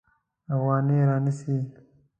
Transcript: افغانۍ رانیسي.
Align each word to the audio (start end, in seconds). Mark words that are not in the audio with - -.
افغانۍ 0.53 0.97
رانیسي. 1.09 1.55